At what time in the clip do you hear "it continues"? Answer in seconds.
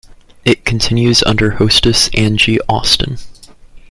0.45-1.21